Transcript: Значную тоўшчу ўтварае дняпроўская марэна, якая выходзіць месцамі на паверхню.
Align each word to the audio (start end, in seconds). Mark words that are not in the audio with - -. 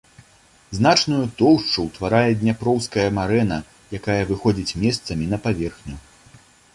Значную 0.77 1.25
тоўшчу 1.41 1.79
ўтварае 1.89 2.31
дняпроўская 2.43 3.05
марэна, 3.17 3.59
якая 3.99 4.15
выходзіць 4.31 4.77
месцамі 4.85 5.25
на 5.35 5.39
паверхню. 5.45 5.95